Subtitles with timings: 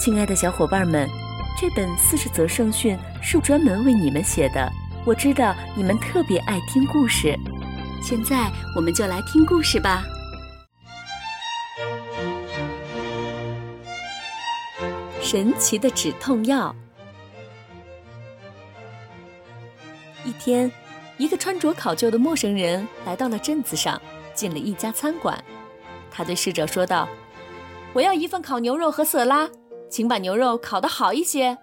[0.00, 1.06] 亲爱的小伙伴们，
[1.58, 4.66] 这本四十则圣训是专门为你们写的。
[5.04, 7.38] 我知道你们特别爱听故事，
[8.02, 10.02] 现在我们就来听故事吧。
[15.20, 16.74] 神奇的止痛药。
[20.24, 20.72] 一天，
[21.18, 24.00] 一个穿着考究的陌生人来到了镇子上，
[24.32, 25.44] 进了一家餐馆。
[26.10, 27.06] 他对侍者说道
[27.92, 29.46] ：“我要一份烤牛肉和色拉。”
[29.90, 31.58] 请把牛肉烤得好一些。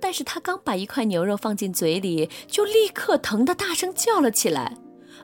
[0.00, 4.76] 但是他刚把一块牛肉放进嘴里，就立刻疼得大声叫了起来：“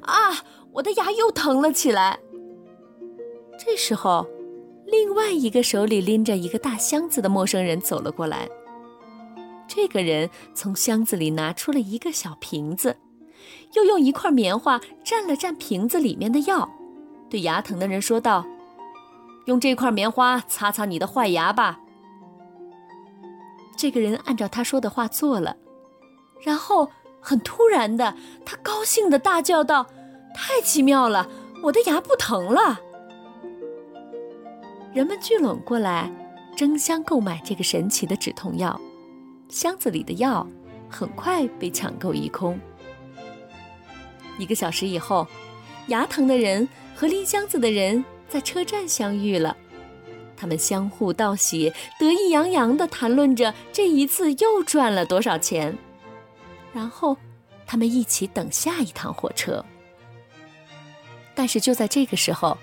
[0.03, 2.20] 啊，我的牙又疼了起来！”
[3.59, 4.25] 这时候，
[4.87, 8.48] 另外一个手里拎着一个大箱子的陌生人走了过来。
[9.67, 12.97] 这个人从箱子里拿出了一个小瓶子，
[13.75, 16.70] 又用一块棉花蘸了蘸瓶子里面的药，
[17.28, 18.47] 对牙疼的人说道。
[19.49, 21.81] 用这块棉花擦擦你的坏牙吧。
[23.79, 25.57] 这个人按照他说的话做了，
[26.43, 29.87] 然后很突然的，他高兴的大叫道
[30.37, 31.27] ：“太奇妙了，
[31.62, 32.78] 我的牙不疼了！”
[34.93, 36.12] 人们聚拢过来，
[36.55, 38.78] 争相购买这个神奇的止痛药。
[39.49, 40.47] 箱子里的药
[40.91, 42.61] 很快被抢购一空。
[44.39, 45.27] 一个小时以后，
[45.87, 48.05] 牙疼的人和拎箱子的人。
[48.28, 49.56] 在车站相遇了，
[50.37, 55.77] 他们相互道喜，得意洋洋地谈论着这一次又赚了多少钱。
[56.72, 57.16] 然后，
[57.66, 59.65] 他们一起等下一趟火车。
[61.34, 62.56] 但是就在这个时候，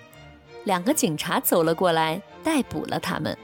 [0.63, 3.35] 两个警察走了过来，逮捕了他们。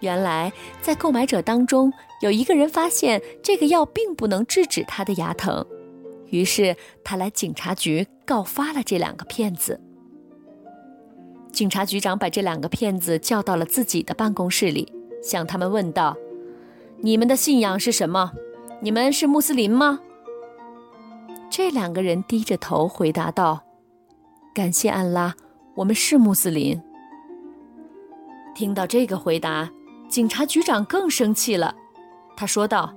[0.00, 5.66] 原来，在购买者当中有一个人发现这个药并不能制止他的牙疼，
[6.28, 9.80] 于是他来警察局告发了这两个骗子。
[11.56, 16.14] 警察局长把这两个骗子叫到了自己的办公室里，向他们问道
[17.00, 18.30] ：“你们的信仰是什么？
[18.82, 20.00] 你们是穆斯林吗？”
[21.48, 23.62] 这两个人低着头回答道
[24.52, 25.34] ：“感谢安拉，
[25.76, 26.78] 我们是穆斯林。”
[28.54, 29.70] 听到这个回答，
[30.10, 31.74] 警察局长更生气了。
[32.36, 32.94] 他说道：“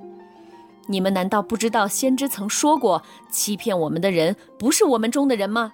[0.87, 5.71] 你们难道不知道先知曾说过，欺骗我们的人不是我们中的人吗？”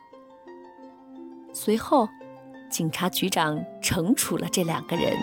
[1.51, 2.07] 随后。
[2.75, 5.13] 警察局长惩处了这两个人。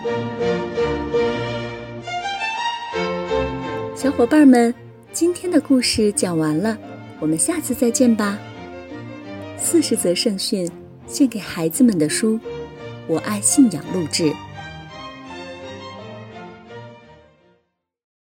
[3.95, 4.73] 小伙伴们，
[5.11, 6.75] 今天的故事讲完了，
[7.19, 8.39] 我们下次再见吧。
[9.55, 10.67] 四十则圣训，
[11.05, 12.39] 献给孩子们的书，
[13.05, 14.33] 我爱信仰录制。